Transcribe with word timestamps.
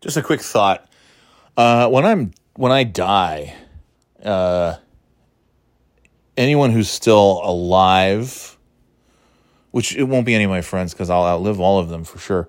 Just 0.00 0.16
a 0.16 0.22
quick 0.22 0.40
thought. 0.40 0.88
Uh, 1.56 1.88
when 1.88 2.04
I'm 2.04 2.32
when 2.54 2.72
I 2.72 2.84
die, 2.84 3.54
uh, 4.22 4.76
anyone 6.36 6.70
who's 6.70 6.90
still 6.90 7.40
alive, 7.42 8.56
which 9.70 9.96
it 9.96 10.04
won't 10.04 10.26
be 10.26 10.34
any 10.34 10.44
of 10.44 10.50
my 10.50 10.60
friends 10.60 10.92
because 10.92 11.10
I'll 11.10 11.24
outlive 11.24 11.60
all 11.60 11.78
of 11.78 11.88
them 11.88 12.04
for 12.04 12.18
sure. 12.18 12.48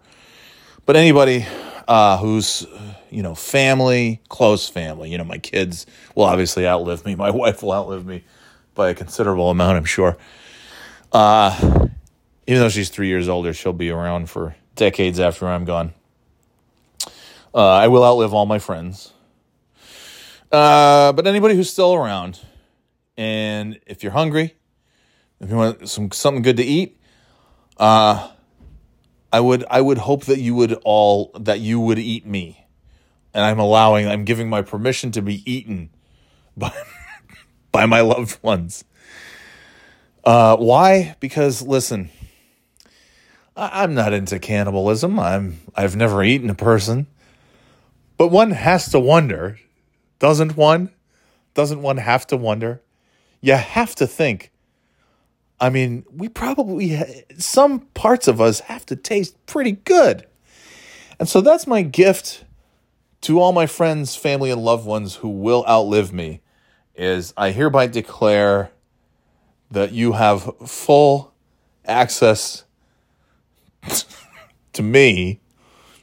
But 0.85 0.95
anybody 0.95 1.45
uh, 1.87 2.17
who's 2.17 2.65
you 3.09 3.23
know 3.23 3.35
family, 3.35 4.21
close 4.29 4.67
family, 4.67 5.09
you 5.09 5.17
know 5.17 5.23
my 5.23 5.37
kids 5.37 5.85
will 6.15 6.25
obviously 6.25 6.67
outlive 6.67 7.05
me. 7.05 7.15
My 7.27 7.31
wife 7.31 7.63
will 7.63 7.73
outlive 7.73 8.05
me 8.05 8.23
by 8.75 8.89
a 8.89 8.93
considerable 8.93 9.49
amount, 9.49 9.77
I'm 9.77 9.85
sure. 9.85 10.17
Uh, 11.11 11.87
even 12.45 12.61
though 12.61 12.69
she's 12.69 12.89
three 12.89 13.07
years 13.07 13.27
older, 13.27 13.53
she'll 13.53 13.73
be 13.73 13.89
around 13.89 14.29
for 14.29 14.55
decades 14.75 15.19
after 15.19 15.47
I'm 15.47 15.65
gone. 15.65 15.93
Uh, 17.57 17.69
I 17.69 17.87
will 17.87 18.05
outlive 18.05 18.35
all 18.35 18.45
my 18.45 18.59
friends. 18.59 19.13
Uh, 20.51 21.11
but 21.11 21.25
anybody 21.25 21.55
who's 21.55 21.71
still 21.71 21.95
around, 21.95 22.39
and 23.17 23.79
if 23.87 24.03
you're 24.03 24.11
hungry, 24.11 24.53
if 25.39 25.49
you 25.49 25.55
want 25.55 25.89
some 25.89 26.11
something 26.11 26.43
good 26.43 26.57
to 26.57 26.63
eat, 26.63 27.01
uh, 27.77 28.29
I 29.33 29.39
would 29.39 29.65
I 29.71 29.81
would 29.81 29.97
hope 29.97 30.25
that 30.25 30.39
you 30.39 30.53
would 30.53 30.73
all 30.83 31.31
that 31.33 31.59
you 31.59 31.79
would 31.79 31.97
eat 31.97 32.27
me, 32.27 32.63
and 33.33 33.43
I'm 33.43 33.57
allowing 33.57 34.07
I'm 34.07 34.23
giving 34.23 34.49
my 34.49 34.61
permission 34.61 35.09
to 35.13 35.23
be 35.23 35.41
eaten 35.51 35.89
by 36.57 36.71
by 37.71 37.87
my 37.87 38.01
loved 38.01 38.37
ones. 38.43 38.83
Uh, 40.23 40.57
why? 40.57 41.15
Because 41.19 41.63
listen, 41.63 42.11
I, 43.55 43.81
I'm 43.81 43.95
not 43.95 44.13
into 44.13 44.37
cannibalism. 44.37 45.19
I'm 45.19 45.57
I've 45.75 45.95
never 45.95 46.23
eaten 46.23 46.51
a 46.51 46.55
person, 46.55 47.07
but 48.17 48.27
one 48.29 48.51
has 48.51 48.89
to 48.89 48.99
wonder, 48.99 49.59
doesn't 50.19 50.57
one? 50.57 50.91
Doesn't 51.53 51.81
one 51.81 51.97
have 51.97 52.27
to 52.27 52.37
wonder? 52.37 52.81
You 53.41 53.53
have 53.53 53.95
to 53.95 54.07
think. 54.07 54.51
I 55.59 55.69
mean, 55.69 56.05
we 56.11 56.29
probably 56.29 57.23
some 57.37 57.81
parts 57.93 58.27
of 58.27 58.39
us 58.39 58.59
have 58.61 58.85
to 58.87 58.95
taste 58.95 59.35
pretty 59.45 59.71
good. 59.71 60.27
And 61.19 61.27
so 61.27 61.41
that's 61.41 61.65
my 61.65 61.81
gift 61.81 62.43
to 63.21 63.39
all 63.39 63.53
my 63.53 63.65
friends, 63.65 64.15
family 64.15 64.51
and 64.51 64.63
loved 64.63 64.85
ones 64.85 65.15
who 65.15 65.29
will 65.29 65.65
outlive 65.67 66.13
me 66.13 66.41
is 66.95 67.33
I 67.37 67.51
hereby 67.51 67.87
declare 67.87 68.71
that 69.71 69.91
you 69.91 70.13
have 70.13 70.51
full 70.65 71.33
access 71.85 72.63
to 74.73 74.83
me. 74.83 75.41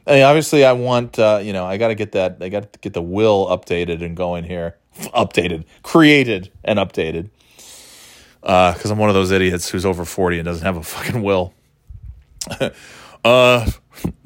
I 0.07 0.15
mean, 0.15 0.23
obviously, 0.23 0.65
I 0.65 0.73
want 0.73 1.19
uh, 1.19 1.41
you 1.43 1.53
know 1.53 1.65
I 1.65 1.77
got 1.77 1.89
to 1.89 1.95
get 1.95 2.13
that 2.13 2.39
I 2.41 2.49
got 2.49 2.73
to 2.73 2.79
get 2.81 2.93
the 2.93 3.03
will 3.03 3.47
updated 3.47 4.03
and 4.05 4.17
going 4.17 4.45
here, 4.45 4.77
updated, 4.99 5.65
created 5.83 6.51
and 6.63 6.79
updated, 6.79 7.31
because 8.41 8.87
uh, 8.87 8.93
I'm 8.93 8.99
one 8.99 9.09
of 9.09 9.15
those 9.15 9.31
idiots 9.31 9.71
who's 9.71 9.87
over 9.87 10.05
forty 10.05 10.39
and 10.39 10.45
doesn't 10.45 10.65
have 10.65 10.77
a 10.77 10.83
fucking 10.83 11.23
will. 11.23 11.55
uh, 13.25 13.71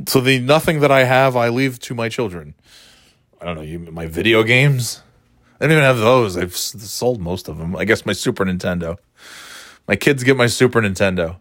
so 0.07 0.21
the 0.21 0.41
nothing 0.41 0.81
that 0.81 0.91
I 0.91 1.05
have, 1.05 1.37
I 1.37 1.49
leave 1.49 1.79
to 1.81 1.95
my 1.95 2.09
children. 2.09 2.55
I 3.41 3.45
don't 3.45 3.57
know, 3.57 3.63
you 3.63 3.79
my 3.79 4.07
video 4.07 4.43
games. 4.43 5.03
I 5.61 5.65
don't 5.65 5.73
even 5.73 5.85
have 5.85 5.99
those. 5.99 6.37
I've 6.37 6.57
sold 6.57 7.21
most 7.21 7.49
of 7.49 7.59
them. 7.59 7.75
I 7.75 7.85
guess 7.85 8.07
my 8.07 8.13
Super 8.13 8.45
Nintendo. 8.45 8.97
My 9.89 9.97
kids 9.97 10.23
get 10.23 10.37
my 10.37 10.47
Super 10.47 10.81
Nintendo 10.81 11.37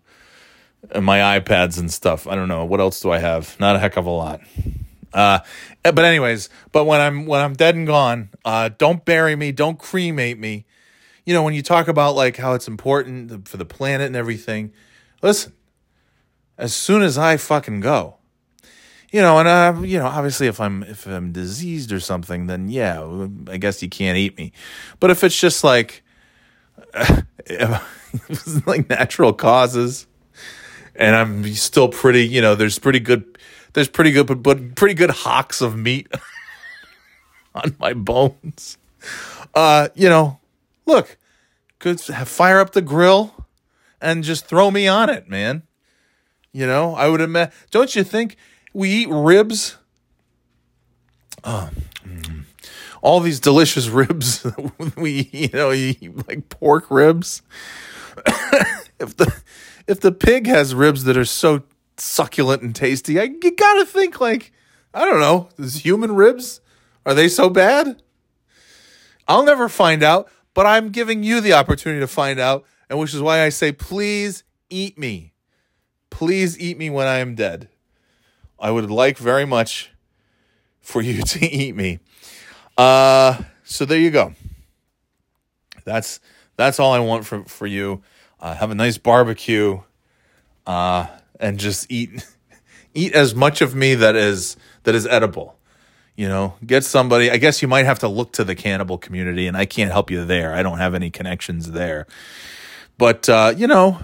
and 0.92 1.06
my 1.06 1.39
iPads 1.39 1.80
and 1.80 1.92
stuff. 1.92 2.28
I 2.28 2.36
don't 2.36 2.47
know 2.47 2.66
what 2.66 2.80
else 2.80 3.02
do 3.02 3.11
I 3.11 3.20
have. 3.20 3.59
Not 3.59 3.75
a 3.75 3.80
heck 3.80 3.97
of 3.97 4.06
a 4.06 4.11
lot. 4.11 4.42
Uh, 5.14 5.39
but 5.84 6.00
anyways, 6.00 6.50
but 6.72 6.86
when 6.86 7.02
I'm 7.02 7.25
when 7.25 7.42
I'm 7.42 7.53
dead 7.53 7.75
and 7.75 7.88
gone, 7.88 8.30
uh, 8.45 8.69
don't 8.78 9.03
bury 9.06 9.36
me. 9.36 9.52
Don't 9.52 9.80
cremate 9.80 10.39
me. 10.39 10.66
You 11.25 11.34
know 11.34 11.44
when 11.44 11.53
you 11.53 11.61
talk 11.61 11.88
about 11.88 12.16
like 12.16 12.38
how 12.38 12.53
it's 12.53 12.67
important 12.67 13.47
for 13.47 13.57
the 13.57 13.66
planet 13.66 14.07
and 14.07 14.16
everything. 14.16 14.72
Listen, 15.22 15.53
as 16.57 16.74
soon 16.74 17.02
as 17.02 17.18
I 17.18 17.38
fucking 17.38 17.79
go, 17.79 18.18
you 19.12 19.22
know, 19.22 19.40
and 19.40 19.47
uh, 19.47 19.81
you 19.81 19.97
know, 19.97 20.06
obviously, 20.06 20.47
if 20.47 20.59
I'm 20.59 20.84
if 20.84 21.06
I'm 21.06 21.31
diseased 21.31 21.91
or 21.91 22.00
something, 22.00 22.47
then 22.47 22.69
yeah, 22.69 23.02
I 23.50 23.57
guess 23.57 23.81
you 23.81 23.90
can't 23.90 24.18
eat 24.18 24.38
me. 24.38 24.52
But 25.00 25.09
if 25.09 25.23
it's 25.23 25.40
just 25.40 25.63
like 25.63 26.03
like 28.66 28.90
natural 28.90 29.34
causes, 29.34 30.07
and 30.97 31.16
I'm 31.16 31.53
still 31.53 31.90
pretty, 31.90 32.28
you 32.28 32.41
know, 32.41 32.56
there's 32.56 32.80
pretty 32.80 33.00
good, 33.00 33.38
there's 33.74 33.88
pretty 33.88 34.12
good, 34.12 34.28
but, 34.28 34.44
but 34.44 34.75
pretty 34.75 34.94
good 34.94 35.12
hocks 35.12 35.62
of 35.62 35.78
meat 35.78 36.08
on 37.56 37.75
my 37.80 37.94
bones. 37.94 38.78
Uh, 39.53 39.90
you 39.96 40.09
know, 40.09 40.40
look, 40.85 41.18
could 41.80 42.00
fire 42.00 42.59
up 42.59 42.74
the 42.74 42.81
grill 42.81 43.46
and 44.02 44.24
just 44.24 44.46
throw 44.46 44.72
me 44.72 44.88
on 44.88 45.09
it, 45.09 45.30
man. 45.30 45.63
You 46.52 46.66
know, 46.66 46.96
I 46.96 47.08
would 47.08 47.22
imagine. 47.22 47.53
Don't 47.72 47.96
you 47.96 48.03
think? 48.03 48.38
we 48.78 48.91
eat 48.91 49.09
ribs. 49.09 49.75
Oh, 51.44 51.72
all 53.02 53.19
these 53.19 53.40
delicious 53.40 53.88
ribs. 53.90 54.46
we, 54.96 55.29
you 55.34 55.50
know, 55.52 55.72
eat 55.72 56.28
like 56.28 56.50
pork 56.50 56.85
ribs. 56.91 57.41
if 59.00 59.18
the 59.18 59.34
if 59.88 60.00
the 60.00 60.12
pig 60.12 60.48
has 60.48 60.75
ribs 60.75 61.06
that 61.06 61.18
are 61.18 61.25
so 61.25 61.64
succulent 61.98 62.62
and 62.62 62.75
tasty, 62.75 63.20
I 63.20 63.24
you 63.24 63.56
gotta 63.56 63.86
think 63.86 64.20
like 64.20 64.52
I 64.94 65.06
don't 65.06 65.20
know. 65.20 65.50
Is 65.58 65.86
human 65.86 66.14
ribs 66.16 66.62
are 67.06 67.14
they 67.14 67.30
so 67.30 67.50
bad? 67.50 68.02
I'll 69.28 69.44
never 69.44 69.70
find 69.70 70.03
out, 70.03 70.30
but 70.53 70.66
I'm 70.66 70.90
giving 70.90 71.24
you 71.24 71.42
the 71.42 71.53
opportunity 71.53 72.00
to 72.02 72.08
find 72.08 72.40
out, 72.40 72.66
and 72.90 73.00
which 73.00 73.14
is 73.14 73.22
why 73.22 73.42
I 73.44 73.50
say, 73.50 73.72
please 73.72 74.44
eat 74.70 74.97
me. 74.97 75.34
Please 76.09 76.59
eat 76.59 76.78
me 76.78 76.90
when 76.90 77.08
I 77.08 77.20
am 77.20 77.36
dead. 77.36 77.70
I 78.59 78.72
would 78.72 78.90
like 78.90 79.18
very 79.18 79.46
much 79.46 79.92
for 80.81 81.02
you 81.02 81.22
to 81.24 81.46
eat 81.46 81.76
me. 81.76 82.00
Uh, 82.78 83.42
so 83.64 83.86
there 83.86 84.00
you 84.00 84.12
go. 84.12 84.34
That's 85.84 86.20
that's 86.58 86.80
all 86.80 86.92
I 86.92 87.00
want 87.00 87.26
for 87.26 87.44
for 87.46 87.68
you. 87.68 88.02
Uh, 88.40 88.53
have 88.56 88.72
a 88.72 88.75
nice 88.75 88.98
barbecue, 88.98 89.81
uh, 90.66 91.08
and 91.40 91.59
just 91.59 91.92
eat 91.92 92.25
eat 92.94 93.14
as 93.14 93.36
much 93.36 93.62
of 93.62 93.75
me 93.75 93.96
that 93.96 94.16
is 94.16 94.58
that 94.84 94.96
is 94.96 95.08
edible. 95.08 95.56
You 96.16 96.28
know, 96.28 96.56
get 96.66 96.84
somebody. 96.84 97.30
I 97.30 97.38
guess 97.38 97.62
you 97.62 97.68
might 97.68 97.86
have 97.86 98.00
to 98.00 98.08
look 98.08 98.34
to 98.34 98.44
the 98.44 98.56
cannibal 98.56 98.97
community, 98.97 99.47
and 99.47 99.56
I 99.56 99.66
can't 99.66 99.92
help 99.92 100.09
you 100.09 100.26
there. 100.26 100.53
I 100.53 100.64
don't 100.64 100.80
have 100.80 100.96
any 100.96 101.12
connections 101.12 101.72
there. 101.72 102.08
But 102.97 103.30
uh, 103.30 103.53
you 103.56 103.68
know, 103.68 104.00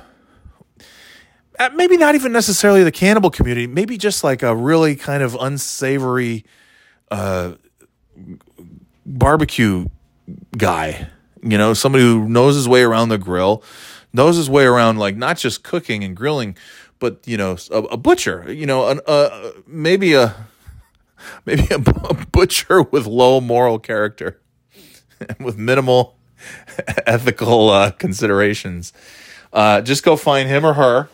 uh, 1.59 1.69
maybe 1.75 1.97
not 1.97 2.15
even 2.15 2.31
necessarily 2.31 2.83
the 2.83 2.91
cannibal 2.91 3.29
community, 3.29 3.67
maybe 3.67 3.97
just 3.97 4.23
like 4.23 4.43
a 4.43 4.55
really 4.55 4.95
kind 4.95 5.23
of 5.23 5.35
unsavory 5.39 6.45
uh, 7.11 7.53
barbecue 9.05 9.85
guy, 10.57 11.07
you 11.41 11.57
know, 11.57 11.73
somebody 11.73 12.03
who 12.03 12.27
knows 12.27 12.55
his 12.55 12.67
way 12.67 12.83
around 12.83 13.09
the 13.09 13.17
grill, 13.17 13.63
knows 14.13 14.37
his 14.37 14.49
way 14.49 14.65
around 14.65 14.97
like 14.97 15.15
not 15.17 15.37
just 15.37 15.63
cooking 15.63 16.03
and 16.03 16.15
grilling, 16.15 16.55
but 16.99 17.19
you 17.25 17.37
know, 17.37 17.57
a, 17.71 17.77
a 17.77 17.97
butcher, 17.97 18.51
you 18.51 18.65
know, 18.65 18.87
an, 18.89 18.99
uh, 19.07 19.51
maybe 19.67 20.13
a 20.13 20.35
maybe 21.45 21.67
a, 21.71 21.75
a 22.09 22.25
butcher 22.31 22.83
with 22.83 23.05
low 23.05 23.41
moral 23.41 23.79
character, 23.79 24.39
with 25.39 25.57
minimal 25.57 26.17
ethical 27.07 27.69
uh, 27.69 27.91
considerations. 27.91 28.93
Uh, 29.51 29.81
just 29.81 30.03
go 30.03 30.15
find 30.15 30.49
him 30.49 30.65
or 30.65 30.73
her 30.73 31.09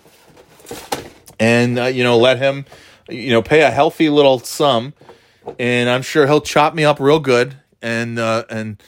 and 1.39 1.79
uh, 1.79 1.85
you 1.85 2.03
know 2.03 2.17
let 2.17 2.37
him 2.37 2.65
you 3.09 3.31
know 3.31 3.41
pay 3.41 3.61
a 3.61 3.71
healthy 3.71 4.09
little 4.09 4.39
sum 4.39 4.93
and 5.57 5.89
i'm 5.89 6.01
sure 6.01 6.27
he'll 6.27 6.41
chop 6.41 6.75
me 6.75 6.83
up 6.83 6.99
real 6.99 7.19
good 7.19 7.55
and 7.81 8.19
uh, 8.19 8.43
and 8.49 8.81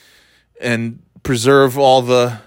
and 0.59 1.01
preserve 1.23 1.77
all 1.77 2.01
the 2.01 2.39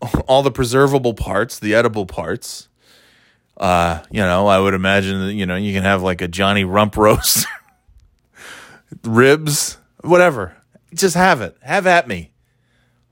all 0.26 0.42
the 0.42 0.50
preservable 0.50 1.14
parts 1.14 1.58
the 1.58 1.74
edible 1.74 2.06
parts 2.06 2.68
uh 3.56 4.02
you 4.10 4.20
know 4.20 4.46
i 4.46 4.58
would 4.58 4.74
imagine 4.74 5.26
that 5.26 5.32
you 5.34 5.46
know 5.46 5.56
you 5.56 5.72
can 5.72 5.82
have 5.82 6.02
like 6.02 6.20
a 6.20 6.28
johnny 6.28 6.64
rump 6.64 6.96
roast 6.96 7.46
ribs 9.04 9.78
whatever 10.02 10.56
just 10.94 11.14
have 11.14 11.40
it 11.40 11.56
have 11.62 11.86
at 11.86 12.06
me 12.08 12.30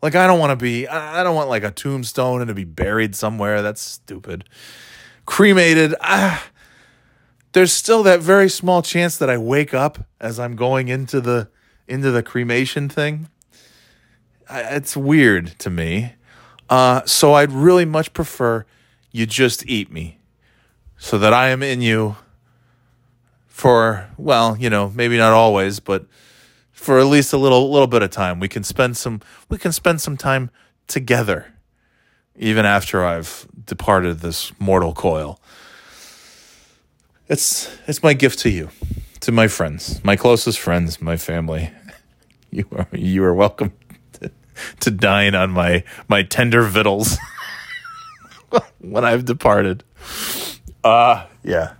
like 0.03 0.15
I 0.15 0.27
don't 0.27 0.38
want 0.38 0.50
to 0.50 0.62
be 0.62 0.87
I 0.87 1.23
don't 1.23 1.35
want 1.35 1.49
like 1.49 1.65
a 1.65 1.71
tombstone 1.71 2.41
and 2.41 2.49
to 2.49 2.55
be 2.55 2.65
buried 2.65 3.17
somewhere. 3.17 3.62
That's 3.62 3.81
stupid. 3.81 4.44
Cremated, 5.25 5.94
ah, 6.00 6.47
there's 7.53 7.73
still 7.73 8.03
that 8.05 8.21
very 8.21 8.49
small 8.49 8.83
chance 8.83 9.17
that 9.19 9.29
I 9.29 9.38
wake 9.38 9.75
up 9.75 10.06
as 10.21 10.38
I'm 10.38 10.55
going 10.55 10.88
into 10.88 11.21
the 11.21 11.49
into 11.88 12.11
the 12.11 12.23
cremation 12.23 12.88
thing. 12.88 13.29
It's 14.49 14.97
weird 14.97 15.59
to 15.59 15.71
me. 15.71 16.12
Uh, 16.68 17.02
so 17.06 17.34
I'd 17.34 17.52
really 17.52 17.84
much 17.84 18.12
prefer 18.12 18.64
you 19.12 19.26
just 19.26 19.66
eat 19.66 19.90
me 19.90 20.18
so 20.98 21.18
that 21.18 21.32
I 21.32 21.48
am 21.48 21.62
in 21.62 21.80
you 21.80 22.16
for 23.46 24.08
well, 24.18 24.56
you 24.56 24.68
know, 24.68 24.92
maybe 24.94 25.16
not 25.16 25.32
always, 25.32 25.80
but 25.80 26.06
for 26.72 26.98
at 26.98 27.06
least 27.06 27.32
a 27.32 27.38
little 27.38 27.70
little 27.70 27.86
bit 27.86 28.02
of 28.02 28.10
time. 28.10 28.40
We 28.40 28.48
can 28.48 28.64
spend 28.64 28.96
some 28.96 29.20
we 29.48 29.58
can 29.58 29.72
spend 29.72 30.00
some 30.00 30.16
time 30.16 30.50
together 30.86 31.54
even 32.36 32.66
after 32.66 33.04
I've 33.04 33.46
departed 33.64 34.20
this 34.20 34.52
mortal 34.58 34.92
coil. 34.92 35.40
It's 37.28 37.76
it's 37.86 38.02
my 38.02 38.12
gift 38.12 38.40
to 38.40 38.50
you, 38.50 38.70
to 39.20 39.32
my 39.32 39.48
friends, 39.48 40.04
my 40.04 40.16
closest 40.16 40.58
friends, 40.58 41.00
my 41.00 41.16
family. 41.16 41.70
You 42.52 42.64
are 42.72 42.86
you 42.92 43.24
are 43.24 43.34
welcome 43.34 43.72
to, 44.81 44.91
dine 44.91 45.35
on 45.35 45.50
my 45.50 45.85
my 46.08 46.23
tender 46.23 46.62
victuals 46.62 47.19
when 48.79 49.05
I've 49.05 49.25
departed. 49.25 49.85
Uh 50.85 51.26
yeah. 51.43 51.75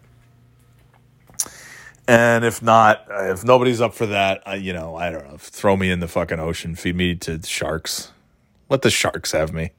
And 2.09 2.45
if 2.45 2.63
not, 2.63 3.05
if 3.11 3.45
nobody's 3.45 3.81
up 3.81 3.93
for 3.93 4.07
that, 4.07 4.43
uh, 4.47 4.53
you 4.53 4.73
know, 4.73 4.95
I 4.95 5.11
don't 5.11 5.27
know. 5.29 5.39
Throw 5.39 5.77
me 5.77 5.91
in 5.91 5.99
the 5.99 6.07
fucking 6.07 6.39
ocean, 6.39 6.77
feed 6.77 6.95
me 6.95 7.17
to 7.17 7.43
sharks. 7.45 8.13
Let 8.69 8.83
the 8.83 8.91
sharks 8.91 9.33
have 9.33 9.53
me. 9.53 9.71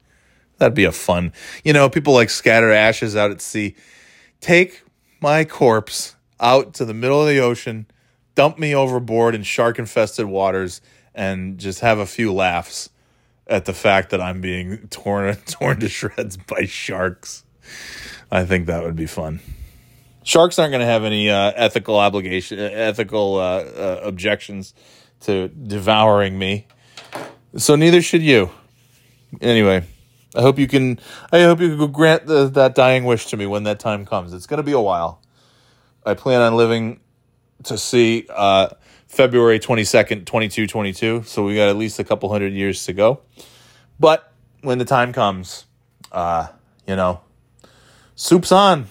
That'd 0.58 0.74
be 0.74 0.84
a 0.84 0.92
fun. 0.92 1.32
You 1.64 1.72
know, 1.72 1.88
people 1.88 2.12
like 2.12 2.30
scatter 2.30 2.70
ashes 2.70 3.16
out 3.16 3.30
at 3.30 3.40
sea. 3.40 3.76
Take 4.40 4.82
my 5.20 5.44
corpse 5.44 6.16
out 6.40 6.74
to 6.74 6.84
the 6.84 6.94
middle 6.94 7.20
of 7.20 7.28
the 7.28 7.38
ocean, 7.38 7.86
dump 8.34 8.58
me 8.58 8.74
overboard 8.74 9.34
in 9.34 9.42
shark 9.42 9.78
infested 9.78 10.26
waters, 10.26 10.80
and 11.18 11.58
just 11.58 11.80
have 11.80 11.98
a 11.98 12.06
few 12.06 12.32
laughs 12.32 12.90
at 13.48 13.64
the 13.64 13.72
fact 13.74 14.10
that 14.10 14.20
I'm 14.20 14.40
being 14.40 14.86
torn 14.90 15.34
torn 15.46 15.80
to 15.80 15.88
shreds 15.88 16.36
by 16.36 16.64
sharks. 16.64 17.44
I 18.30 18.44
think 18.44 18.66
that 18.66 18.84
would 18.84 18.96
be 18.96 19.06
fun. 19.06 19.40
Sharks 20.22 20.58
aren't 20.58 20.70
going 20.70 20.80
to 20.80 20.86
have 20.86 21.04
any 21.04 21.28
uh, 21.28 21.52
ethical 21.56 21.96
obligation, 21.96 22.58
ethical 22.58 23.36
uh, 23.36 23.40
uh, 23.40 24.00
objections 24.04 24.74
to 25.20 25.48
devouring 25.48 26.38
me, 26.38 26.66
so 27.56 27.74
neither 27.76 28.00
should 28.00 28.22
you. 28.22 28.50
Anyway. 29.40 29.84
I 30.36 30.42
hope 30.42 30.58
you 30.58 30.68
can. 30.68 31.00
I 31.32 31.40
hope 31.40 31.58
you 31.58 31.74
can 31.74 31.90
grant 31.90 32.26
the, 32.26 32.48
that 32.48 32.74
dying 32.74 33.06
wish 33.06 33.26
to 33.28 33.36
me 33.38 33.46
when 33.46 33.64
that 33.64 33.80
time 33.80 34.04
comes. 34.04 34.34
It's 34.34 34.46
going 34.46 34.58
to 34.58 34.62
be 34.62 34.72
a 34.72 34.80
while. 34.80 35.22
I 36.04 36.12
plan 36.12 36.42
on 36.42 36.54
living 36.54 37.00
to 37.64 37.78
see 37.78 38.26
uh, 38.28 38.68
February 39.08 39.58
twenty 39.58 39.84
second, 39.84 40.26
twenty 40.26 40.48
two, 40.48 40.66
twenty 40.66 40.92
two. 40.92 41.22
So 41.24 41.44
we 41.44 41.56
got 41.56 41.68
at 41.68 41.76
least 41.76 41.98
a 41.98 42.04
couple 42.04 42.28
hundred 42.28 42.52
years 42.52 42.84
to 42.86 42.92
go. 42.92 43.20
But 43.98 44.32
when 44.60 44.78
the 44.78 44.84
time 44.84 45.12
comes, 45.12 45.66
uh, 46.12 46.48
you 46.86 46.94
know, 46.94 47.20
soup's 48.14 48.52
on. 48.52 48.86